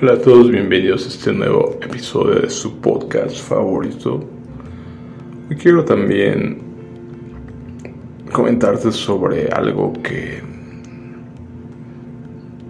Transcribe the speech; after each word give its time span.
Hola 0.00 0.12
a 0.12 0.18
todos, 0.18 0.48
bienvenidos 0.48 1.06
a 1.06 1.08
este 1.08 1.32
nuevo 1.32 1.76
episodio 1.82 2.42
de 2.42 2.50
su 2.50 2.78
podcast 2.78 3.36
favorito. 3.36 4.20
Y 5.50 5.56
quiero 5.56 5.84
también 5.84 6.60
comentarte 8.30 8.92
sobre 8.92 9.48
algo 9.48 9.92
que, 9.94 10.40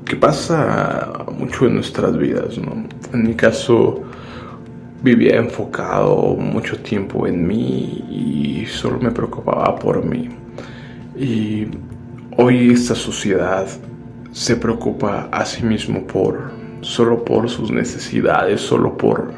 que 0.07 0.17
pasa 0.17 1.27
mucho 1.39 1.67
en 1.67 1.75
nuestras 1.75 2.17
vidas. 2.17 2.57
¿no? 2.57 2.89
En 3.12 3.25
mi 3.25 3.35
caso, 3.35 4.04
vivía 5.03 5.36
enfocado 5.36 6.35
mucho 6.35 6.79
tiempo 6.79 7.26
en 7.26 7.46
mí 7.46 8.07
y 8.11 8.64
solo 8.64 9.00
me 9.00 9.11
preocupaba 9.11 9.76
por 9.79 10.03
mí. 10.03 10.31
Y 11.14 11.67
hoy 12.39 12.71
esta 12.72 12.95
sociedad 12.95 13.67
se 14.32 14.57
preocupa 14.57 15.29
a 15.31 15.45
sí 15.45 15.63
mismo 15.63 16.07
por 16.07 16.57
solo 16.81 17.25
por 17.25 17.49
sus 17.49 17.71
necesidades, 17.71 18.61
solo 18.61 18.96
por, 18.96 19.32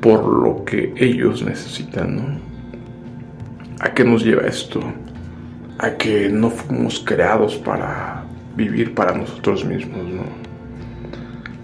por 0.00 0.26
lo 0.26 0.64
que 0.64 0.92
ellos 0.96 1.42
necesitan, 1.42 2.16
¿no? 2.16 2.52
¿A 3.80 3.92
qué 3.94 4.04
nos 4.04 4.24
lleva 4.24 4.42
esto? 4.42 4.80
A 5.78 5.90
que 5.92 6.28
no 6.28 6.50
fuimos 6.50 7.02
creados 7.04 7.56
para 7.56 8.24
vivir 8.56 8.94
para 8.94 9.12
nosotros 9.12 9.64
mismos, 9.64 10.04
¿no? 10.04 10.22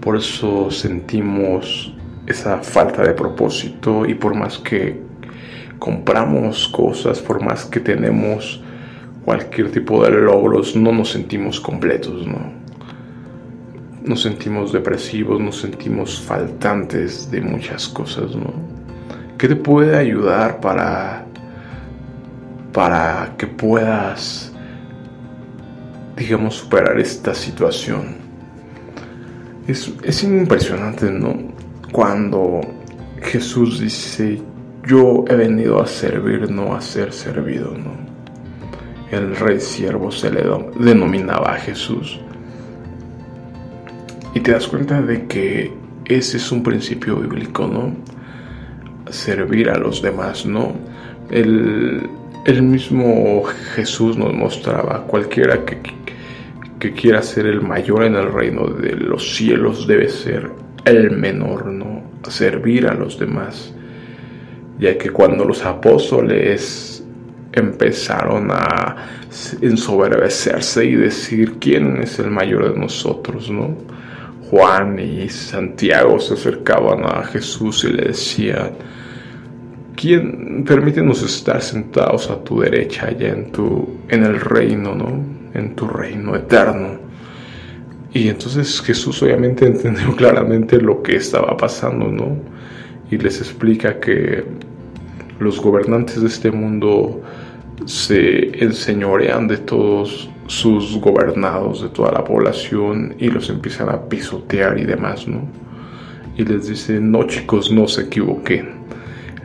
Por 0.01 0.17
eso 0.17 0.71
sentimos 0.71 1.95
esa 2.27 2.59
falta 2.59 3.03
de 3.03 3.15
propósito 3.15 4.07
y 4.07 4.15
por 4.15 4.35
más 4.35 4.59
que 4.59 5.01
compramos 5.79 6.69
cosas, 6.69 7.21
por 7.21 7.43
más 7.43 7.65
que 7.65 7.81
tenemos 7.81 8.63
cualquier 9.25 9.71
tipo 9.71 10.03
de 10.05 10.11
logros, 10.11 10.75
no 10.75 10.93
nos 10.93 11.11
sentimos 11.11 11.61
completos, 11.61 12.27
¿no? 12.27 12.58
Nos 14.09 14.23
sentimos 14.23 14.73
depresivos, 14.73 15.39
nos 15.39 15.61
sentimos 15.61 16.19
faltantes 16.19 17.31
de 17.31 17.43
muchas 17.43 17.87
cosas, 17.89 18.35
¿no? 18.35 18.55
¿Qué 19.37 19.49
te 19.49 19.57
puede 19.57 19.97
ayudar 19.97 20.61
para, 20.61 21.27
para 22.73 23.35
que 23.37 23.47
puedas, 23.47 24.51
digamos, 26.17 26.55
superar 26.55 26.99
esta 26.99 27.35
situación? 27.35 28.17
Es, 29.67 29.93
es 30.03 30.25
impresionante, 30.25 31.11
¿no? 31.11 31.37
Cuando 31.93 32.63
Jesús 33.21 33.79
dice, 33.79 34.41
yo 34.87 35.27
he 35.29 35.35
venido 35.35 35.83
a 35.83 35.87
servir, 35.87 36.51
no 36.51 36.75
a 36.75 36.81
ser 36.81 37.13
servido, 37.13 37.77
¿no? 37.77 37.93
El 39.11 39.37
rey 39.37 39.61
siervo 39.61 40.11
se 40.11 40.31
le 40.31 40.45
denominaba 40.79 41.53
a 41.53 41.59
Jesús. 41.59 42.21
Y 44.35 44.41
te 44.41 44.53
das 44.53 44.69
cuenta 44.69 45.01
de 45.01 45.27
que 45.27 45.73
ese 46.05 46.37
es 46.37 46.53
un 46.53 46.63
principio 46.63 47.17
bíblico, 47.17 47.67
¿no? 47.67 47.95
Servir 49.11 49.71
a 49.71 49.79
los 49.79 50.03
demás, 50.03 50.45
¿no? 50.47 50.75
El, 51.31 52.09
mismo 52.63 53.43
Jesús 53.75 54.17
nos 54.17 54.33
mostraba, 54.33 55.05
cualquiera 55.07 55.65
que, 55.65 55.79
que 56.79 56.93
quiera 56.93 57.23
ser 57.23 57.47
el 57.47 57.61
mayor 57.61 58.05
en 58.05 58.15
el 58.15 58.33
reino 58.33 58.67
de 58.67 58.97
los 58.97 59.37
cielos 59.37 59.87
debe 59.87 60.09
ser 60.09 60.51
el 60.85 61.11
menor, 61.11 61.67
¿no? 61.67 62.03
Servir 62.29 62.87
a 62.87 62.95
los 62.95 63.19
demás. 63.19 63.75
Ya 64.79 64.97
que 64.97 65.11
cuando 65.11 65.45
los 65.45 65.65
apóstoles 65.65 67.05
empezaron 67.53 68.51
a 68.51 68.97
ensoberbecerse 69.61 70.85
y 70.85 70.95
decir 70.95 71.55
quién 71.59 72.03
es 72.03 72.19
el 72.19 72.31
mayor 72.31 72.73
de 72.73 72.79
nosotros, 72.79 73.51
¿no? 73.51 73.77
Juan 74.51 74.99
y 74.99 75.29
Santiago 75.29 76.19
se 76.19 76.35
acercaban 76.35 77.05
a 77.05 77.23
Jesús 77.25 77.85
y 77.85 77.93
le 77.93 78.09
decían, 78.09 78.71
¿quién 79.95 80.65
permítenos 80.65 81.23
estar 81.23 81.61
sentados 81.61 82.31
a 82.31 82.43
tu 82.43 82.61
derecha 82.61 83.09
allá 83.09 83.29
en 83.29 83.53
tu 83.53 83.99
en 84.09 84.25
el 84.25 84.41
reino, 84.41 84.95
¿no? 84.95 85.23
En 85.53 85.75
tu 85.75 85.87
reino 85.87 86.35
eterno. 86.35 86.99
Y 88.15 88.29
entonces 88.29 88.81
Jesús 88.81 89.23
obviamente 89.23 89.67
entendió 89.73 90.17
claramente 90.17 90.81
lo 90.81 91.03
que 91.03 91.17
estaba 91.17 91.57
pasando, 91.57 92.09
¿no? 92.09 92.39
Y 93.11 93.19
les 93.19 93.41
explica 93.41 94.01
que 94.01 94.45
los 95.39 95.61
gobernantes 95.61 96.23
de 96.23 96.29
este 96.29 96.51
mundo 96.51 97.23
se 97.85 98.65
enseñorean 98.65 99.47
de 99.47 99.59
todos 99.59 100.31
sus 100.49 100.99
gobernados 100.99 101.83
de 101.83 101.91
toda 101.91 102.11
la 102.11 102.25
población 102.25 103.15
y 103.19 103.29
los 103.29 103.51
empiezan 103.51 103.91
a 103.91 104.09
pisotear 104.09 104.79
y 104.79 104.85
demás, 104.85 105.29
¿no? 105.29 105.43
Y 106.37 106.45
les 106.45 106.69
dice, 106.69 106.99
no 107.01 107.25
chicos, 107.25 107.71
no 107.71 107.87
se 107.87 108.03
equivoquen. 108.03 108.79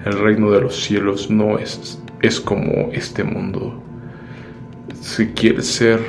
El 0.06 0.18
reino 0.20 0.50
de 0.50 0.62
los 0.62 0.82
cielos 0.82 1.30
no 1.30 1.60
es, 1.60 2.02
es 2.22 2.40
como 2.40 2.90
este 2.94 3.24
mundo. 3.24 3.84
Si 5.02 5.28
quieres 5.28 5.68
ser 5.68 6.00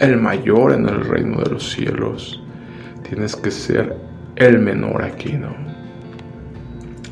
el 0.00 0.16
mayor 0.16 0.72
en 0.72 0.88
el 0.88 1.04
reino 1.04 1.40
de 1.42 1.50
los 1.50 1.70
cielos, 1.70 2.42
tienes 3.08 3.36
que 3.36 3.52
ser 3.52 3.96
el 4.34 4.58
menor 4.58 5.02
aquí, 5.02 5.32
¿no? 5.32 5.54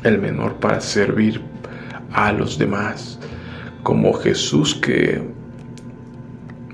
El 0.03 0.19
menor 0.19 0.55
para 0.55 0.81
servir 0.81 1.41
a 2.11 2.33
los 2.33 2.57
demás, 2.57 3.17
como 3.83 4.11
Jesús 4.13 4.75
que 4.75 5.34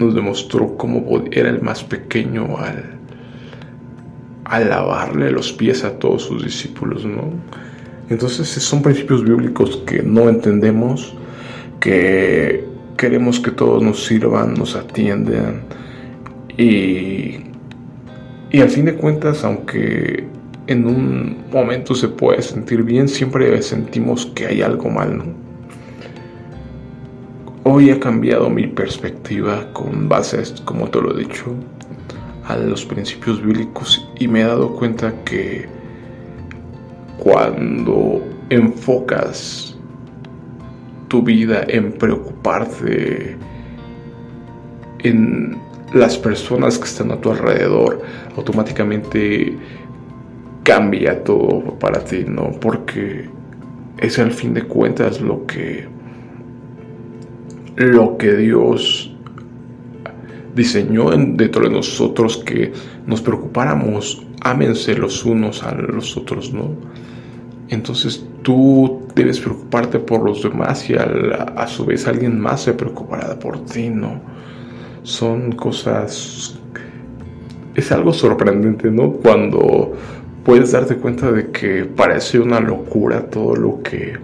nos 0.01 0.16
demostró 0.16 0.75
cómo 0.78 1.23
era 1.31 1.50
el 1.50 1.62
más 1.62 1.84
pequeño 1.84 2.57
al, 2.57 2.84
al 4.45 4.69
lavarle 4.69 5.31
los 5.31 5.53
pies 5.53 5.84
a 5.84 5.97
todos 6.00 6.23
sus 6.23 6.44
discípulos, 6.44 7.06
¿no? 7.06 7.31
Entonces 8.09 8.47
son 8.50 8.81
principios 8.81 9.23
bíblicos 9.23 9.78
que 9.85 10.03
no 10.03 10.28
entendemos, 10.28 11.13
que 11.79 12.66
queremos 12.97 13.40
que 13.40 13.51
todos 13.51 13.81
nos 13.81 14.06
sirvan, 14.06 14.53
nos 14.56 14.75
atiendan 14.75 15.61
y, 16.57 17.38
y 18.51 18.59
al 18.59 18.69
fin 18.69 18.85
de 18.85 18.95
cuentas, 18.95 19.45
aunque 19.45 20.25
en 20.67 20.85
un 20.85 21.38
momento 21.51 21.95
se 21.95 22.09
puede 22.09 22.41
sentir 22.41 22.84
bien, 22.84 23.07
siempre 23.07 23.61
sentimos 23.61 24.25
que 24.25 24.47
hay 24.47 24.61
algo 24.61 24.90
mal, 24.90 25.17
¿no? 25.17 25.50
Hoy 27.63 27.91
ha 27.91 27.99
cambiado 27.99 28.49
mi 28.49 28.66
perspectiva 28.66 29.72
con 29.72 30.09
base, 30.09 30.41
como 30.66 30.89
te 30.89 30.99
lo 30.99 31.16
he 31.16 31.25
dicho, 31.25 31.53
a 32.47 32.57
los 32.57 32.83
principios 32.83 33.39
bíblicos 33.39 34.03
y 34.17 34.27
me 34.27 34.41
he 34.41 34.45
dado 34.45 34.73
cuenta 34.73 35.13
que 35.23 35.67
cuando 37.19 38.19
enfocas 38.49 39.77
tu 41.07 41.22
vida 41.22 41.63
en 41.67 41.91
preocuparte 41.91 43.38
en 45.03 45.55
las 45.93 46.17
personas 46.17 46.79
que 46.79 46.85
están 46.85 47.11
a 47.11 47.22
tu 47.22 47.29
alrededor, 47.29 48.01
automáticamente 48.38 49.55
cambia 50.63 51.23
todo 51.23 51.78
para 51.78 52.03
ti, 52.03 52.25
¿no? 52.28 52.49
Porque 52.59 53.29
es 53.99 54.17
al 54.17 54.31
fin 54.31 54.55
de 54.55 54.63
cuentas 54.63 55.22
lo 55.22 55.45
que 55.45 55.91
lo 57.76 58.18
que 58.18 58.36
Dios 58.36 59.12
diseñó 60.56 61.09
dentro 61.12 61.64
de 61.64 61.70
nosotros 61.70 62.38
que 62.38 62.74
nos 63.06 63.22
preocupáramos, 63.22 64.26
ámense 64.42 64.96
los 64.96 65.24
unos 65.26 65.64
a 65.64 65.74
los 65.74 66.18
otros, 66.18 66.54
¿no? 66.54 66.72
Entonces 67.70 68.26
tú 68.42 69.04
debes 69.16 69.40
preocuparte 69.40 70.00
por 70.00 70.24
los 70.24 70.44
demás 70.44 70.90
y 70.90 70.96
a, 70.96 71.68
su 71.68 71.86
vez 71.86 72.08
alguien 72.08 72.40
más 72.40 72.64
se 72.64 72.74
preocupará 72.74 73.40
por 73.40 73.66
ti, 73.66 73.90
¿no? 73.90 74.20
Son 75.03 75.53
cosas... 75.53 76.58
Es 77.74 77.90
algo 77.94 78.12
sorprendente, 78.12 78.91
¿no? 78.91 79.14
Cuando 79.14 79.94
puedes 80.44 80.74
darte 80.74 80.97
cuenta 80.97 81.32
de 81.32 81.52
que 81.52 81.85
parece 81.85 82.40
una 82.40 82.59
locura 82.59 83.29
todo 83.29 83.56
lo 83.56 83.82
que 83.82 84.17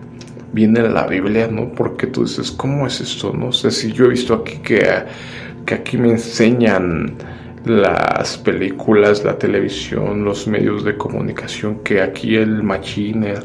viene 0.57 0.89
la 0.89 1.06
Biblia, 1.06 1.48
¿no? 1.48 1.69
Porque 1.69 2.07
tú 2.07 2.24
dices, 2.24 2.50
¿cómo 2.50 2.88
es 2.88 3.00
esto? 3.00 3.31
No 3.31 3.51
sé 3.51 3.69
si 3.69 3.92
yo 3.92 4.06
he 4.06 4.09
visto 4.09 4.33
aquí 4.33 4.57
que, 4.63 4.81
que 5.68 5.75
aquí 5.75 5.98
me 6.00 6.09
enseñan 6.09 7.13
las 7.63 8.38
películas, 8.39 9.24
la 9.24 9.38
televisión, 9.38 10.25
los 10.25 10.48
medios 10.48 10.83
de 10.83 10.98
comunicación, 10.98 11.83
que 11.83 12.01
aquí 12.01 12.38
el 12.38 12.63
machine, 12.63 13.36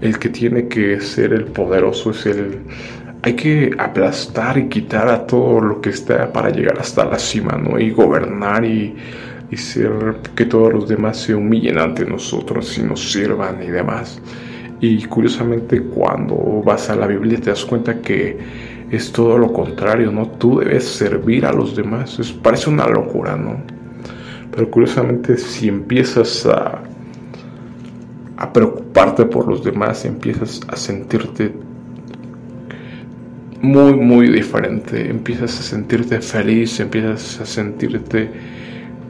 el, 0.00 0.18
que 0.18 0.28
tiene 0.28 0.66
que 0.66 1.00
ser 1.00 1.32
el 1.32 1.44
poderoso 1.44 2.10
es 2.10 2.26
el... 2.26 2.58
Hay 3.22 3.34
que 3.34 3.70
aplastar 3.78 4.58
y 4.58 4.68
quitar 4.68 5.06
a 5.06 5.24
todo 5.26 5.60
lo 5.60 5.80
que 5.80 5.90
está 5.90 6.32
para 6.32 6.50
llegar 6.50 6.80
hasta 6.80 7.04
la 7.04 7.18
cima, 7.18 7.52
¿no? 7.52 7.78
Y 7.78 7.92
gobernar 7.92 8.64
y, 8.64 8.96
y 9.52 9.56
ser 9.56 10.16
que 10.34 10.46
todos 10.46 10.72
los 10.72 10.88
demás 10.88 11.18
se 11.18 11.32
humillen 11.32 11.78
ante 11.78 12.04
nosotros 12.04 12.76
y 12.76 12.82
nos 12.82 13.12
sirvan 13.12 13.62
y 13.62 13.68
demás. 13.68 14.20
Y 14.80 15.04
curiosamente 15.04 15.82
cuando 15.82 16.62
vas 16.64 16.88
a 16.88 16.96
la 16.96 17.06
Biblia 17.06 17.38
te 17.38 17.50
das 17.50 17.64
cuenta 17.64 18.00
que 18.00 18.38
es 18.90 19.12
todo 19.12 19.36
lo 19.36 19.52
contrario, 19.52 20.10
¿no? 20.10 20.26
Tú 20.26 20.58
debes 20.60 20.84
servir 20.84 21.44
a 21.44 21.52
los 21.52 21.76
demás. 21.76 22.18
Es, 22.18 22.32
parece 22.32 22.70
una 22.70 22.86
locura, 22.88 23.36
¿no? 23.36 23.58
Pero 24.50 24.70
curiosamente 24.70 25.36
si 25.36 25.68
empiezas 25.68 26.46
a, 26.46 26.82
a 28.36 28.52
preocuparte 28.52 29.26
por 29.26 29.46
los 29.46 29.62
demás, 29.62 30.04
empiezas 30.06 30.60
a 30.66 30.76
sentirte 30.76 31.52
muy, 33.60 33.94
muy 33.94 34.28
diferente. 34.30 35.10
Empiezas 35.10 35.60
a 35.60 35.62
sentirte 35.62 36.20
feliz, 36.22 36.80
empiezas 36.80 37.40
a 37.40 37.46
sentirte 37.46 38.30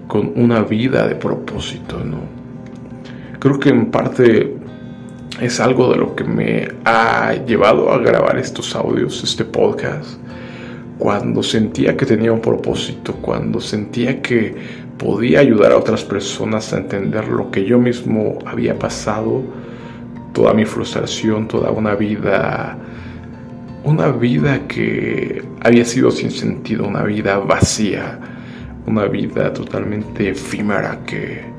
con 0.09 0.33
una 0.35 0.63
vida 0.63 1.07
de 1.07 1.15
propósito, 1.15 2.03
¿no? 2.05 2.19
Creo 3.39 3.59
que 3.59 3.71
en 3.71 3.91
parte 3.91 4.60
es 5.41 5.61
algo 5.61 5.91
de 5.93 5.99
lo 5.99 6.17
que 6.17 6.25
me 6.25 6.69
ha 6.85 7.35
llevado 7.47 7.93
a 7.93 7.99
grabar 7.99 8.39
estos 8.39 8.75
audios, 8.75 9.23
este 9.23 9.45
podcast, 9.45 10.19
cuando 10.99 11.43
sentía 11.43 11.97
que 11.97 12.07
tenía 12.07 12.33
un 12.33 12.41
propósito, 12.41 13.15
cuando 13.15 13.61
sentía 13.61 14.21
que 14.21 14.55
podía 14.99 15.41
ayudar 15.41 15.73
a 15.73 15.79
otras 15.79 16.05
personas 16.05 16.73
a 16.73 16.79
entender 16.79 17.29
lo 17.29 17.51
que 17.51 17.65
yo 17.65 17.79
mismo 17.79 18.39
había 18.45 18.79
pasado, 18.79 19.43
toda 20.33 20.53
mi 20.53 20.65
frustración, 20.65 21.49
toda 21.49 21.71
una 21.71 21.95
vida 21.95 22.79
una 23.85 24.09
vida 24.09 24.67
que 24.69 25.43
había 25.63 25.85
sido 25.85 26.11
sin 26.11 26.31
sentido, 26.31 26.87
una 26.87 27.03
vida 27.03 27.39
vacía, 27.39 28.19
una 28.87 29.07
vida 29.07 29.53
totalmente 29.53 30.31
efímera 30.31 31.01
que, 31.07 31.50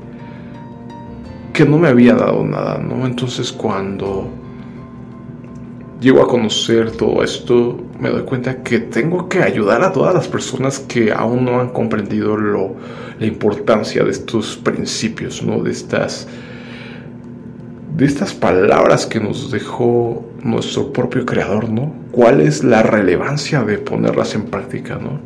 que 1.52 1.64
no 1.64 1.78
me 1.78 1.88
había 1.88 2.14
dado 2.14 2.44
nada, 2.44 2.78
¿no? 2.78 3.06
Entonces 3.06 3.52
cuando 3.52 4.28
llego 6.00 6.22
a 6.22 6.26
conocer 6.26 6.90
todo 6.90 7.22
esto, 7.22 7.78
me 8.00 8.10
doy 8.10 8.22
cuenta 8.22 8.62
que 8.62 8.80
tengo 8.80 9.28
que 9.28 9.42
ayudar 9.42 9.84
a 9.84 9.92
todas 9.92 10.14
las 10.14 10.26
personas 10.26 10.80
que 10.80 11.12
aún 11.12 11.44
no 11.44 11.60
han 11.60 11.68
comprendido 11.68 12.36
lo, 12.36 12.74
la 13.18 13.26
importancia 13.26 14.02
de 14.02 14.10
estos 14.10 14.56
principios, 14.56 15.42
¿no? 15.42 15.62
De 15.62 15.70
estas 15.70 16.26
de 17.96 18.06
estas 18.06 18.32
palabras 18.32 19.04
que 19.04 19.20
nos 19.20 19.50
dejó 19.50 20.24
nuestro 20.42 20.94
propio 20.94 21.26
creador, 21.26 21.68
¿no? 21.68 21.92
¿Cuál 22.10 22.40
es 22.40 22.64
la 22.64 22.82
relevancia 22.82 23.62
de 23.64 23.76
ponerlas 23.76 24.34
en 24.34 24.44
práctica, 24.44 24.96
¿no? 24.96 25.20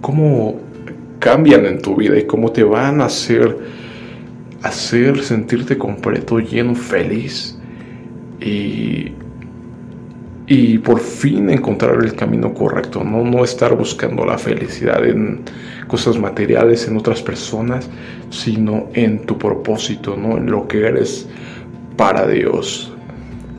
¿Cómo 0.00 0.58
cambian 1.18 1.66
en 1.66 1.82
tu 1.82 1.96
vida 1.96 2.18
y 2.18 2.26
cómo 2.26 2.50
te 2.50 2.64
van 2.64 3.02
a 3.02 3.06
hacer 3.06 3.58
hacer 4.62 5.22
sentirte 5.22 5.78
completo, 5.78 6.38
lleno, 6.40 6.74
feliz 6.74 7.58
y 8.40 9.12
y 10.48 10.78
por 10.78 10.98
fin 10.98 11.50
encontrar 11.50 12.02
el 12.02 12.14
camino 12.14 12.54
correcto, 12.54 13.04
¿no? 13.04 13.22
no 13.22 13.44
estar 13.44 13.76
buscando 13.76 14.24
la 14.24 14.38
felicidad 14.38 15.04
en 15.04 15.42
cosas 15.86 16.18
materiales, 16.18 16.88
en 16.88 16.96
otras 16.96 17.22
personas, 17.22 17.88
sino 18.30 18.88
en 18.94 19.26
tu 19.26 19.36
propósito, 19.36 20.16
¿no? 20.16 20.38
en 20.38 20.50
lo 20.50 20.66
que 20.66 20.86
eres 20.86 21.28
para 21.98 22.26
Dios, 22.26 22.94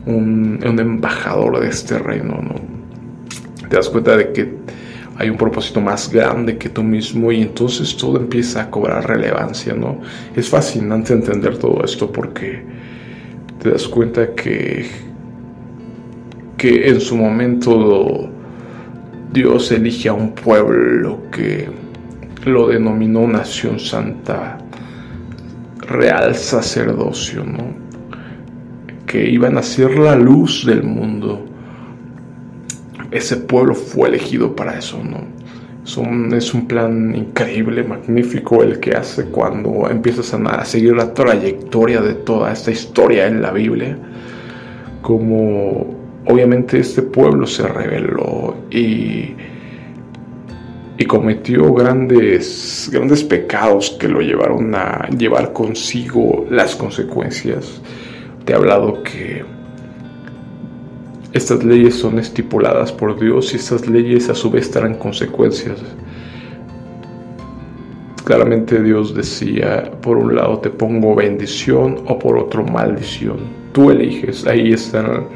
un, 0.04 0.58
embajador 0.64 1.60
de 1.60 1.68
este 1.68 1.98
reino, 1.98 2.40
¿no? 2.42 2.56
Te 3.68 3.76
das 3.76 3.88
cuenta 3.88 4.16
de 4.16 4.32
que 4.32 4.52
hay 5.20 5.28
un 5.28 5.36
propósito 5.36 5.82
más 5.82 6.10
grande 6.10 6.56
que 6.56 6.70
tú 6.70 6.82
mismo 6.82 7.30
y 7.30 7.42
entonces 7.42 7.94
todo 7.94 8.16
empieza 8.16 8.62
a 8.62 8.70
cobrar 8.70 9.06
relevancia, 9.06 9.74
¿no? 9.74 10.00
Es 10.34 10.48
fascinante 10.48 11.12
entender 11.12 11.58
todo 11.58 11.84
esto 11.84 12.10
porque 12.10 12.62
te 13.62 13.70
das 13.70 13.86
cuenta 13.86 14.34
que, 14.34 14.86
que 16.56 16.88
en 16.88 17.02
su 17.02 17.16
momento 17.16 18.30
Dios 19.30 19.70
elige 19.72 20.08
a 20.08 20.14
un 20.14 20.32
pueblo 20.34 21.20
que 21.30 21.68
lo 22.46 22.68
denominó 22.68 23.28
nación 23.28 23.78
santa, 23.78 24.56
real 25.86 26.34
sacerdocio, 26.34 27.44
¿no? 27.44 27.90
que 29.04 29.28
iban 29.28 29.58
a 29.58 29.62
ser 29.62 29.98
la 29.98 30.16
luz 30.16 30.64
del 30.64 30.82
mundo. 30.82 31.49
Ese 33.10 33.36
pueblo 33.36 33.74
fue 33.74 34.08
elegido 34.08 34.54
para 34.54 34.78
eso, 34.78 35.02
¿no? 35.02 35.40
Es 36.36 36.54
un, 36.54 36.68
plan 36.68 37.14
increíble, 37.16 37.82
magnífico 37.82 38.62
el 38.62 38.78
que 38.78 38.92
hace 38.92 39.24
cuando 39.24 39.90
empiezas 39.90 40.32
a, 40.34 40.64
seguir 40.64 40.94
la 40.94 41.12
trayectoria 41.12 42.00
de 42.00 42.14
toda 42.14 42.52
esta 42.52 42.70
historia 42.70 43.26
en 43.26 43.42
la 43.42 43.50
Biblia. 43.50 43.98
Como 45.02 45.94
obviamente 46.26 46.78
este 46.78 47.02
pueblo 47.02 47.46
se 47.46 47.66
rebeló 47.66 48.56
y, 48.70 49.34
y 50.96 51.04
cometió 51.06 51.72
grandes, 51.72 52.88
grandes 52.92 53.24
pecados 53.24 53.96
que 53.98 54.06
lo 54.06 54.20
llevaron 54.20 54.72
a 54.76 55.08
llevar 55.08 55.52
consigo 55.52 56.46
las 56.50 56.76
consecuencias 56.76 57.80
te 58.44 58.52
he 58.52 58.56
hablado 58.56 59.02
que 59.02 59.44
estas 61.32 61.62
leyes 61.64 61.94
son 61.94 62.18
estipuladas 62.18 62.90
por 62.92 63.18
Dios 63.18 63.52
y 63.52 63.56
estas 63.56 63.86
leyes 63.88 64.28
a 64.28 64.34
su 64.34 64.50
vez 64.50 64.70
traen 64.70 64.94
consecuencias. 64.94 65.78
Claramente 68.24 68.82
Dios 68.82 69.14
decía, 69.14 69.90
por 70.02 70.16
un 70.16 70.34
lado 70.34 70.58
te 70.58 70.70
pongo 70.70 71.14
bendición 71.14 71.98
o 72.06 72.18
por 72.18 72.36
otro 72.36 72.64
maldición. 72.64 73.38
Tú 73.72 73.90
eliges, 73.90 74.46
ahí 74.46 74.72
están. 74.72 75.26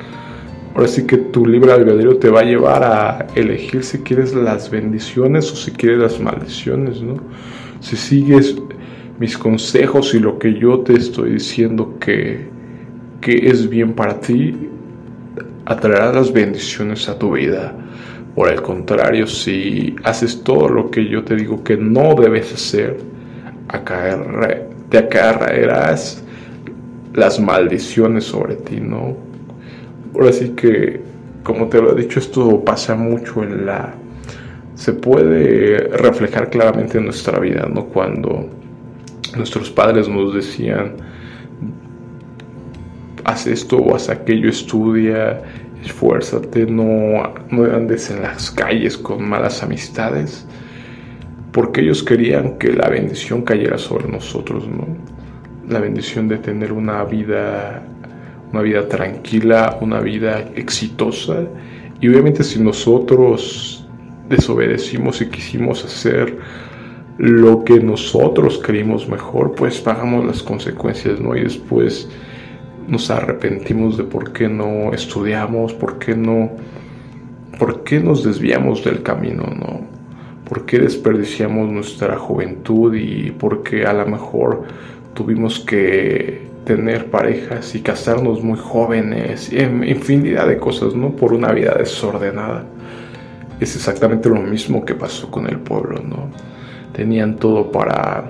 Ahora 0.74 0.88
sí 0.88 1.06
que 1.06 1.16
tu 1.16 1.46
libre 1.46 1.72
albedrío 1.72 2.16
te 2.18 2.30
va 2.30 2.40
a 2.40 2.44
llevar 2.44 2.82
a 2.82 3.26
elegir 3.36 3.84
si 3.84 3.98
quieres 3.98 4.34
las 4.34 4.70
bendiciones 4.70 5.52
o 5.52 5.56
si 5.56 5.70
quieres 5.70 5.98
las 5.98 6.20
maldiciones, 6.20 7.00
¿no? 7.00 7.16
Si 7.80 7.96
sigues 7.96 8.56
mis 9.20 9.38
consejos 9.38 10.14
y 10.14 10.18
lo 10.18 10.38
que 10.38 10.54
yo 10.54 10.80
te 10.80 10.94
estoy 10.94 11.34
diciendo 11.34 11.96
que 12.00 12.52
que 13.24 13.48
es 13.48 13.70
bien 13.70 13.94
para 13.94 14.20
ti, 14.20 14.54
atraerá 15.66 16.12
las 16.12 16.32
bendiciones 16.32 17.08
a 17.08 17.18
tu 17.18 17.32
vida. 17.32 17.74
Por 18.34 18.48
el 18.48 18.62
contrario, 18.62 19.26
si 19.26 19.94
haces 20.02 20.42
todo 20.42 20.68
lo 20.68 20.90
que 20.90 21.06
yo 21.06 21.22
te 21.22 21.36
digo 21.36 21.62
que 21.62 21.76
no 21.76 22.14
debes 22.14 22.52
hacer, 22.52 22.98
te 24.90 24.98
acarrearás 24.98 26.22
las 27.14 27.38
maldiciones 27.38 28.24
sobre 28.24 28.56
ti, 28.56 28.80
¿no? 28.80 29.16
Ahora 30.14 30.32
sí 30.32 30.50
que, 30.50 31.00
como 31.42 31.68
te 31.68 31.80
lo 31.80 31.96
he 31.96 32.02
dicho, 32.02 32.18
esto 32.18 32.64
pasa 32.64 32.94
mucho 32.94 33.42
en 33.42 33.66
la... 33.66 33.94
Se 34.74 34.92
puede 34.92 35.88
reflejar 35.96 36.50
claramente 36.50 36.98
en 36.98 37.04
nuestra 37.04 37.38
vida, 37.38 37.68
¿no? 37.72 37.84
Cuando 37.84 38.48
nuestros 39.36 39.70
padres 39.70 40.08
nos 40.08 40.34
decían, 40.34 40.96
haz 43.24 43.46
esto 43.46 43.78
o 43.78 43.94
haz 43.94 44.08
aquello, 44.08 44.48
estudia, 44.48 45.42
esfuérzate, 45.82 46.66
no, 46.66 47.34
no 47.50 47.64
andes 47.64 48.10
en 48.10 48.22
las 48.22 48.50
calles 48.50 48.96
con 48.96 49.28
malas 49.28 49.62
amistades, 49.62 50.46
porque 51.52 51.80
ellos 51.82 52.02
querían 52.02 52.58
que 52.58 52.72
la 52.72 52.88
bendición 52.88 53.42
cayera 53.42 53.78
sobre 53.78 54.08
nosotros, 54.08 54.66
¿no? 54.68 54.86
La 55.68 55.80
bendición 55.80 56.28
de 56.28 56.38
tener 56.38 56.72
una 56.72 57.04
vida, 57.04 57.82
una 58.52 58.60
vida 58.60 58.86
tranquila, 58.88 59.78
una 59.80 60.00
vida 60.00 60.40
exitosa, 60.54 61.44
y 62.00 62.08
obviamente 62.08 62.44
si 62.44 62.60
nosotros 62.60 63.86
desobedecimos 64.28 65.20
y 65.20 65.28
quisimos 65.28 65.84
hacer 65.84 66.38
lo 67.18 67.64
que 67.64 67.78
nosotros 67.78 68.60
creímos 68.62 69.08
mejor, 69.08 69.54
pues 69.54 69.80
pagamos 69.80 70.26
las 70.26 70.42
consecuencias, 70.42 71.20
¿no? 71.20 71.36
Y 71.36 71.42
después 71.42 72.08
nos 72.88 73.10
arrepentimos 73.10 73.96
de 73.96 74.04
por 74.04 74.32
qué 74.32 74.48
no 74.48 74.92
estudiamos, 74.92 75.72
por 75.72 75.98
qué 75.98 76.16
no, 76.16 76.50
por 77.58 77.84
qué 77.84 78.00
nos 78.00 78.24
desviamos 78.24 78.84
del 78.84 79.02
camino, 79.02 79.44
¿no? 79.44 79.80
¿Por 80.48 80.66
qué 80.66 80.78
desperdiciamos 80.78 81.70
nuestra 81.70 82.16
juventud 82.16 82.94
y 82.94 83.30
por 83.30 83.62
qué 83.62 83.86
a 83.86 83.92
lo 83.92 84.06
mejor 84.06 84.64
tuvimos 85.14 85.60
que 85.60 86.44
tener 86.64 87.10
parejas 87.10 87.74
y 87.74 87.80
casarnos 87.80 88.42
muy 88.42 88.58
jóvenes 88.58 89.52
y 89.52 89.58
infinidad 89.58 90.48
de 90.48 90.58
cosas, 90.58 90.94
¿no? 90.94 91.10
Por 91.10 91.32
una 91.32 91.52
vida 91.52 91.74
desordenada. 91.78 92.64
Es 93.60 93.76
exactamente 93.76 94.28
lo 94.28 94.40
mismo 94.40 94.84
que 94.84 94.94
pasó 94.94 95.30
con 95.30 95.46
el 95.46 95.58
pueblo, 95.58 96.00
¿no? 96.02 96.28
Tenían 96.92 97.36
todo 97.36 97.70
para 97.70 98.24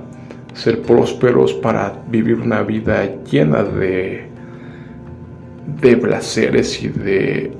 ser 0.52 0.82
prósperos, 0.82 1.52
para 1.54 1.92
vivir 2.08 2.40
una 2.40 2.62
vida 2.62 3.22
llena 3.24 3.62
de 3.62 4.23
de 5.80 5.96
placeres 5.96 6.82
y 6.82 6.88
de 6.88 7.52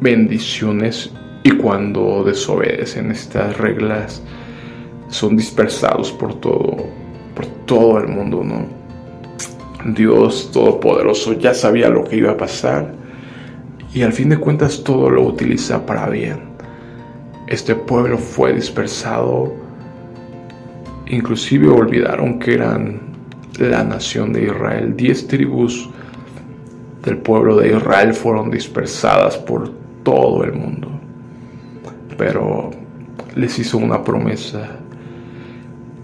bendiciones 0.00 1.12
y 1.42 1.52
cuando 1.52 2.24
desobedecen 2.24 3.10
estas 3.10 3.56
reglas 3.58 4.22
son 5.08 5.36
dispersados 5.36 6.12
por 6.12 6.34
todo 6.40 6.76
por 7.34 7.46
todo 7.66 7.98
el 7.98 8.08
mundo, 8.08 8.42
¿no? 8.44 8.66
Dios 9.94 10.50
todopoderoso 10.52 11.32
ya 11.34 11.54
sabía 11.54 11.88
lo 11.88 12.04
que 12.04 12.16
iba 12.16 12.32
a 12.32 12.36
pasar 12.36 12.94
y 13.94 14.02
al 14.02 14.12
fin 14.12 14.28
de 14.28 14.38
cuentas 14.38 14.82
todo 14.84 15.08
lo 15.08 15.22
utiliza 15.22 15.86
para 15.86 16.08
bien. 16.08 16.40
Este 17.46 17.74
pueblo 17.74 18.18
fue 18.18 18.52
dispersado 18.52 19.52
inclusive 21.10 21.68
olvidaron 21.68 22.38
que 22.38 22.54
eran 22.54 23.00
la 23.58 23.84
nación 23.84 24.32
de 24.32 24.44
Israel. 24.44 24.94
Diez 24.96 25.26
tribus 25.26 25.88
del 27.02 27.18
pueblo 27.18 27.56
de 27.56 27.76
Israel 27.76 28.14
fueron 28.14 28.50
dispersadas 28.50 29.38
por 29.38 29.70
todo 30.02 30.44
el 30.44 30.52
mundo. 30.52 30.88
Pero 32.16 32.70
les 33.34 33.58
hizo 33.58 33.78
una 33.78 34.02
promesa. 34.04 34.76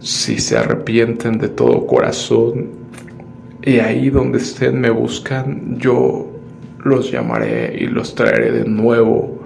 Si 0.00 0.38
se 0.38 0.56
arrepienten 0.56 1.38
de 1.38 1.48
todo 1.48 1.86
corazón 1.86 2.70
y 3.62 3.78
ahí 3.80 4.10
donde 4.10 4.38
estén 4.38 4.80
me 4.80 4.90
buscan, 4.90 5.78
yo 5.78 6.30
los 6.84 7.10
llamaré 7.10 7.76
y 7.78 7.86
los 7.86 8.14
traeré 8.14 8.52
de 8.52 8.64
nuevo 8.64 9.40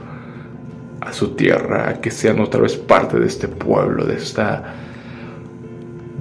a 1.01 1.13
su 1.13 1.31
tierra, 1.31 2.01
que 2.01 2.11
sean 2.11 2.41
otra 2.41 2.61
vez 2.61 2.77
parte 2.77 3.19
de 3.19 3.27
este 3.27 3.49
pueblo, 3.49 4.05
de 4.05 4.17
esta 4.17 4.75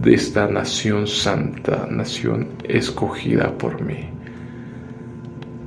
de 0.01 0.13
esta 0.13 0.48
nación 0.48 1.07
santa, 1.07 1.86
nación 1.89 2.48
escogida 2.63 3.51
por 3.57 3.81
mí. 3.81 4.07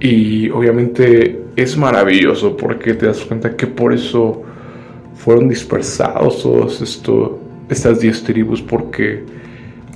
Y 0.03 0.51
obviamente 0.51 1.45
es 1.55 1.77
maravilloso 1.77 2.57
porque 2.57 2.95
te 2.95 3.07
das 3.07 3.21
cuenta 3.21 3.57
que 3.57 3.69
por 3.69 3.93
eso 3.93 4.43
fueron 5.15 5.49
dispersados 5.49 6.45
esto, 6.83 7.39
estas 7.69 8.01
diez 8.01 8.25
tribus, 8.25 8.61
porque 8.61 9.23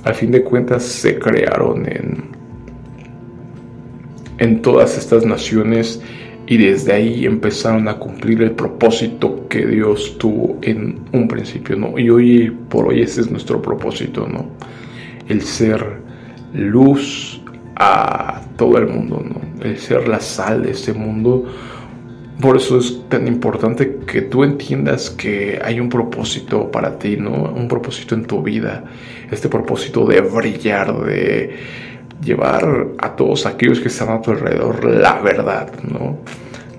al 0.05 0.15
fin 0.15 0.31
de 0.31 0.43
cuentas 0.43 0.83
se 0.83 1.19
crearon 1.19 1.85
en, 1.85 2.23
en 4.37 4.61
todas 4.61 4.97
estas 4.97 5.25
naciones 5.25 6.01
y 6.47 6.55
desde 6.55 6.93
ahí 6.93 7.25
empezaron 7.25 7.89
a 7.89 7.95
cumplir 7.95 8.41
el 8.43 8.51
propósito 8.51 9.45
que 9.49 9.65
Dios 9.65 10.17
tuvo 10.17 10.57
en 10.61 11.01
un 11.11 11.27
principio, 11.27 11.75
¿no? 11.75 11.99
Y 11.99 12.09
hoy 12.09 12.57
por 12.69 12.87
hoy 12.87 13.01
ese 13.01 13.19
es 13.19 13.29
nuestro 13.29 13.61
propósito, 13.61 14.25
¿no? 14.25 14.45
El 15.27 15.41
ser 15.41 15.85
luz 16.53 17.41
a 17.75 18.41
todo 18.55 18.77
el 18.77 18.87
mundo, 18.87 19.21
¿no? 19.21 19.36
Ser 19.77 20.07
la 20.07 20.19
sal 20.19 20.63
de 20.63 20.71
este 20.71 20.93
mundo. 20.93 21.45
Por 22.39 22.57
eso 22.57 22.77
es 22.77 23.01
tan 23.09 23.27
importante 23.27 23.99
que 24.05 24.21
tú 24.21 24.43
entiendas 24.43 25.09
que 25.09 25.59
hay 25.63 25.79
un 25.79 25.89
propósito 25.89 26.69
para 26.69 26.99
ti, 26.99 27.17
¿no? 27.17 27.31
Un 27.31 27.67
propósito 27.67 28.13
en 28.13 28.25
tu 28.25 28.43
vida. 28.43 28.83
Este 29.31 29.49
propósito 29.49 30.05
de 30.05 30.21
brillar, 30.21 31.03
de 31.03 31.55
llevar 32.23 32.87
a 32.99 33.15
todos 33.15 33.45
aquellos 33.45 33.79
que 33.79 33.87
están 33.87 34.09
a 34.09 34.21
tu 34.21 34.31
alrededor 34.31 34.83
la 34.85 35.19
verdad, 35.21 35.71
¿no? 35.83 36.17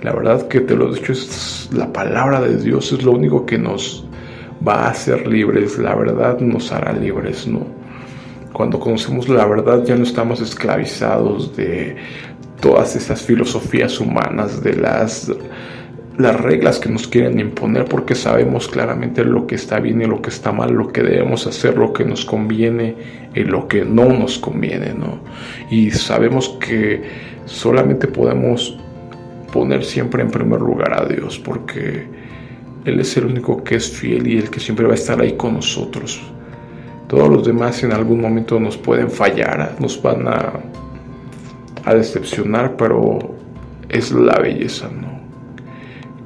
La 0.02 0.12
verdad 0.12 0.46
que 0.46 0.60
te 0.60 0.76
lo 0.76 0.90
he 0.90 0.94
dicho, 0.94 1.12
es 1.12 1.68
la 1.72 1.92
palabra 1.92 2.40
de 2.40 2.56
Dios 2.56 2.92
es 2.92 3.02
lo 3.02 3.12
único 3.12 3.44
que 3.44 3.58
nos 3.58 4.06
va 4.66 4.86
a 4.86 4.90
hacer 4.90 5.26
libres, 5.26 5.78
la 5.78 5.94
verdad 5.94 6.38
nos 6.40 6.72
hará 6.72 6.92
libres, 6.92 7.46
¿no? 7.46 7.66
Cuando 8.52 8.78
conocemos 8.80 9.28
la 9.28 9.46
verdad 9.46 9.84
ya 9.84 9.96
no 9.96 10.04
estamos 10.04 10.40
esclavizados 10.40 11.56
de 11.56 11.96
todas 12.60 12.96
esas 12.96 13.22
filosofías 13.22 14.00
humanas, 14.00 14.62
de 14.62 14.74
las 14.74 15.30
las 16.18 16.40
reglas 16.40 16.80
que 16.80 16.88
nos 16.88 17.06
quieren 17.06 17.38
imponer 17.38 17.84
porque 17.84 18.16
sabemos 18.16 18.66
claramente 18.66 19.24
lo 19.24 19.46
que 19.46 19.54
está 19.54 19.78
bien 19.78 20.02
y 20.02 20.06
lo 20.06 20.20
que 20.20 20.30
está 20.30 20.50
mal, 20.50 20.72
lo 20.72 20.88
que 20.88 21.02
debemos 21.02 21.46
hacer, 21.46 21.78
lo 21.78 21.92
que 21.92 22.04
nos 22.04 22.24
conviene 22.24 22.96
y 23.34 23.44
lo 23.44 23.68
que 23.68 23.84
no 23.84 24.06
nos 24.06 24.36
conviene, 24.38 24.94
¿no? 24.94 25.20
Y 25.70 25.92
sabemos 25.92 26.56
que 26.60 27.02
solamente 27.46 28.08
podemos 28.08 28.76
poner 29.52 29.84
siempre 29.84 30.22
en 30.22 30.30
primer 30.30 30.60
lugar 30.60 31.00
a 31.00 31.06
Dios 31.06 31.38
porque 31.38 32.08
Él 32.84 32.98
es 32.98 33.16
el 33.16 33.26
único 33.26 33.62
que 33.62 33.76
es 33.76 33.88
fiel 33.88 34.26
y 34.26 34.38
el 34.38 34.50
que 34.50 34.58
siempre 34.58 34.86
va 34.86 34.92
a 34.92 34.96
estar 34.96 35.20
ahí 35.20 35.34
con 35.34 35.54
nosotros. 35.54 36.20
Todos 37.06 37.28
los 37.28 37.46
demás 37.46 37.84
en 37.84 37.92
algún 37.92 38.20
momento 38.20 38.58
nos 38.58 38.76
pueden 38.76 39.08
fallar, 39.08 39.76
nos 39.78 40.02
van 40.02 40.26
a, 40.26 40.52
a 41.90 41.94
decepcionar, 41.94 42.76
pero 42.76 43.18
es 43.88 44.12
la 44.12 44.38
belleza, 44.38 44.88
¿no? 44.90 45.18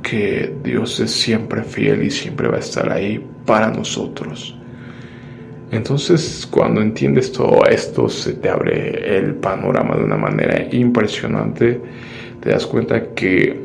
que 0.02 0.54
Dios 0.62 1.00
es 1.00 1.10
siempre 1.10 1.62
fiel 1.62 2.02
y 2.02 2.10
siempre 2.10 2.48
va 2.48 2.56
a 2.56 2.60
estar 2.60 2.92
ahí 2.92 3.24
para 3.46 3.70
nosotros. 3.70 4.54
Entonces, 5.70 6.46
cuando 6.50 6.82
entiendes 6.82 7.32
todo 7.32 7.64
esto, 7.64 8.08
se 8.08 8.34
te 8.34 8.50
abre 8.50 9.16
el 9.16 9.36
panorama 9.36 9.96
de 9.96 10.04
una 10.04 10.18
manera 10.18 10.68
impresionante. 10.70 11.80
Te 12.40 12.50
das 12.50 12.66
cuenta 12.66 13.14
que, 13.14 13.58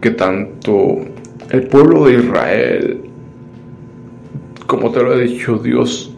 que 0.00 0.10
tanto 0.12 1.00
el 1.50 1.66
pueblo 1.66 2.04
de 2.06 2.14
Israel, 2.14 3.00
como 4.66 4.92
te 4.92 5.02
lo 5.02 5.14
he 5.14 5.24
dicho, 5.24 5.58
Dios 5.58 6.14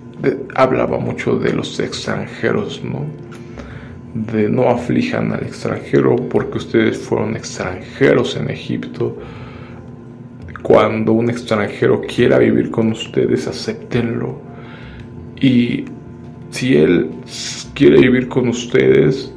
hablaba 0.56 0.98
mucho 0.98 1.38
de 1.38 1.54
los 1.54 1.80
extranjeros, 1.80 2.82
¿no? 2.84 3.06
De 4.24 4.48
no 4.48 4.70
aflijan 4.70 5.32
al 5.32 5.42
extranjero 5.42 6.16
porque 6.16 6.58
ustedes 6.58 6.98
fueron 6.98 7.36
extranjeros 7.36 8.36
en 8.36 8.50
Egipto. 8.50 9.16
Cuando 10.62 11.12
un 11.12 11.30
extranjero 11.30 12.00
quiera 12.02 12.38
vivir 12.38 12.70
con 12.70 12.92
ustedes, 12.92 13.46
acéptenlo. 13.46 14.40
Y 15.40 15.84
si 16.50 16.76
él 16.76 17.10
quiere 17.74 18.00
vivir 18.00 18.28
con 18.28 18.48
ustedes 18.48 19.32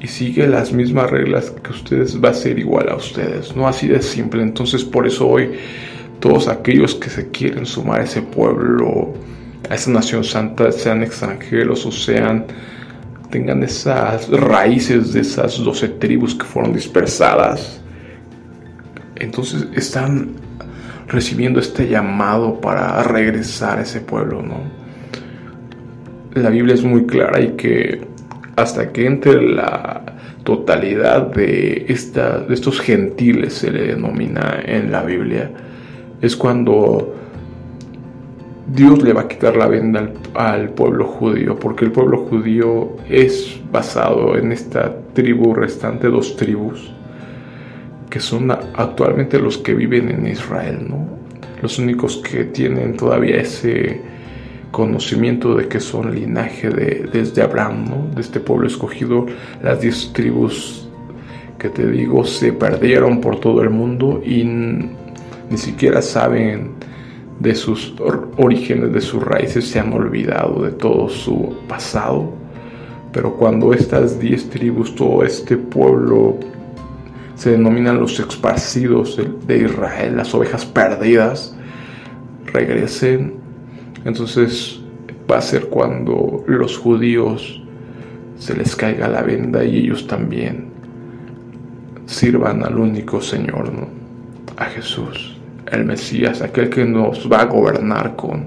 y 0.00 0.06
sigue 0.06 0.46
las 0.46 0.72
mismas 0.72 1.10
reglas 1.10 1.50
que 1.50 1.70
ustedes, 1.70 2.22
va 2.22 2.30
a 2.30 2.34
ser 2.34 2.58
igual 2.58 2.88
a 2.88 2.96
ustedes. 2.96 3.56
No 3.56 3.66
así 3.66 3.88
de 3.88 4.02
simple. 4.02 4.42
Entonces 4.42 4.84
por 4.84 5.06
eso 5.06 5.28
hoy 5.28 5.50
todos 6.20 6.48
aquellos 6.48 6.94
que 6.94 7.08
se 7.08 7.30
quieren 7.30 7.64
sumar 7.64 8.00
a 8.00 8.04
ese 8.04 8.22
pueblo, 8.22 9.14
a 9.68 9.74
esa 9.74 9.90
nación 9.90 10.22
santa, 10.22 10.70
sean 10.70 11.02
extranjeros 11.02 11.86
o 11.86 11.90
sean 11.90 12.44
tengan 13.30 13.62
esas 13.62 14.28
raíces 14.28 15.12
de 15.12 15.20
esas 15.20 15.62
doce 15.62 15.88
tribus 15.88 16.34
que 16.34 16.44
fueron 16.44 16.72
dispersadas. 16.72 17.80
Entonces 19.16 19.68
están 19.74 20.30
recibiendo 21.08 21.60
este 21.60 21.88
llamado 21.88 22.60
para 22.60 23.02
regresar 23.02 23.78
a 23.78 23.82
ese 23.82 24.00
pueblo, 24.00 24.42
¿no? 24.42 24.60
La 26.34 26.50
Biblia 26.50 26.74
es 26.74 26.84
muy 26.84 27.06
clara 27.06 27.40
y 27.40 27.52
que 27.52 28.06
hasta 28.56 28.92
que 28.92 29.06
entre 29.06 29.42
la 29.42 30.02
totalidad 30.44 31.26
de, 31.28 31.86
esta, 31.88 32.38
de 32.38 32.54
estos 32.54 32.80
gentiles, 32.80 33.54
se 33.54 33.70
le 33.70 33.88
denomina 33.88 34.60
en 34.64 34.92
la 34.92 35.02
Biblia, 35.02 35.50
es 36.20 36.36
cuando 36.36 37.19
Dios 38.72 39.02
le 39.02 39.12
va 39.12 39.22
a 39.22 39.28
quitar 39.28 39.56
la 39.56 39.66
venda 39.66 40.12
al, 40.34 40.70
pueblo 40.70 41.04
judío, 41.04 41.58
porque 41.58 41.84
el 41.84 41.90
pueblo 41.90 42.18
judío 42.18 42.96
es 43.08 43.60
basado 43.72 44.36
en 44.38 44.52
esta 44.52 44.96
tribu 45.12 45.54
restante, 45.54 46.06
dos 46.06 46.36
tribus, 46.36 46.92
que 48.08 48.20
son 48.20 48.52
actualmente 48.52 49.40
los 49.40 49.58
que 49.58 49.74
viven 49.74 50.08
en 50.08 50.24
Israel, 50.26 50.86
¿no? 50.88 51.04
Los 51.60 51.80
únicos 51.80 52.18
que 52.18 52.44
tienen 52.44 52.96
todavía 52.96 53.40
ese 53.40 54.02
conocimiento 54.70 55.56
de 55.56 55.66
que 55.66 55.80
son 55.80 56.14
linaje 56.14 56.70
de, 56.70 57.08
desde 57.12 57.42
Abraham, 57.42 57.86
¿no? 57.90 58.14
De 58.14 58.20
este 58.20 58.38
pueblo 58.38 58.68
escogido, 58.68 59.26
las 59.64 59.80
diez 59.80 60.12
tribus 60.12 60.88
que 61.58 61.70
te 61.70 61.90
digo 61.90 62.24
se 62.24 62.52
perdieron 62.52 63.20
por 63.20 63.40
todo 63.40 63.62
el 63.62 63.70
mundo 63.70 64.22
y 64.24 64.44
ni 64.44 65.58
siquiera 65.58 66.00
saben 66.00 66.79
de 67.40 67.54
sus 67.54 67.94
orígenes, 68.36 68.92
de 68.92 69.00
sus 69.00 69.22
raíces, 69.22 69.68
se 69.68 69.80
han 69.80 69.92
olvidado 69.92 70.62
de 70.62 70.72
todo 70.72 71.08
su 71.08 71.56
pasado. 71.66 72.32
Pero 73.12 73.34
cuando 73.34 73.72
estas 73.72 74.20
diez 74.20 74.48
tribus, 74.50 74.94
todo 74.94 75.24
este 75.24 75.56
pueblo, 75.56 76.38
se 77.34 77.52
denominan 77.52 77.98
los 77.98 78.20
esparcidos 78.20 79.18
de 79.46 79.58
Israel, 79.58 80.18
las 80.18 80.34
ovejas 80.34 80.66
perdidas, 80.66 81.56
regresen, 82.44 83.34
entonces 84.04 84.80
va 85.30 85.38
a 85.38 85.42
ser 85.42 85.68
cuando 85.68 86.44
los 86.46 86.76
judíos 86.76 87.62
se 88.38 88.54
les 88.54 88.76
caiga 88.76 89.08
la 89.08 89.22
venda 89.22 89.64
y 89.64 89.78
ellos 89.78 90.06
también 90.06 90.68
sirvan 92.04 92.62
al 92.64 92.78
único 92.78 93.22
Señor, 93.22 93.70
a 94.56 94.64
Jesús 94.66 95.39
el 95.70 95.84
Mesías, 95.84 96.42
aquel 96.42 96.68
que 96.68 96.84
nos 96.84 97.30
va 97.30 97.42
a 97.42 97.44
gobernar 97.46 98.16
con, 98.16 98.46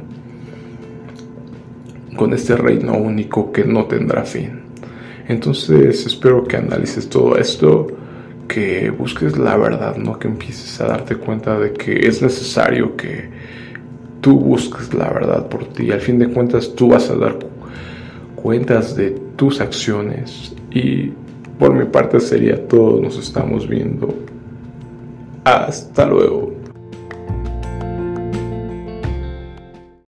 con 2.15 2.33
este 2.33 2.55
reino 2.55 2.93
único 2.97 3.51
que 3.51 3.63
no 3.63 3.85
tendrá 3.85 4.23
fin. 4.23 4.61
Entonces 5.27 6.05
espero 6.05 6.43
que 6.43 6.57
analices 6.57 7.07
todo 7.09 7.37
esto, 7.37 7.87
que 8.47 8.89
busques 8.89 9.37
la 9.37 9.55
verdad, 9.57 9.95
¿no? 9.95 10.19
que 10.19 10.27
empieces 10.27 10.79
a 10.81 10.87
darte 10.87 11.15
cuenta 11.15 11.57
de 11.57 11.73
que 11.73 12.07
es 12.07 12.21
necesario 12.21 12.95
que 12.97 13.29
tú 14.21 14.39
busques 14.39 14.93
la 14.93 15.09
verdad 15.09 15.47
por 15.47 15.65
ti. 15.65 15.91
Al 15.91 16.01
fin 16.01 16.19
de 16.19 16.27
cuentas 16.27 16.75
tú 16.75 16.89
vas 16.89 17.09
a 17.09 17.15
dar 17.15 17.39
cuentas 18.35 18.95
de 18.95 19.11
tus 19.35 19.61
acciones 19.61 20.53
y 20.71 21.11
por 21.57 21.73
mi 21.73 21.85
parte 21.85 22.19
sería 22.19 22.67
todo. 22.67 23.01
Nos 23.01 23.17
estamos 23.17 23.67
viendo. 23.67 24.13
Hasta 25.45 26.05
luego. 26.05 26.52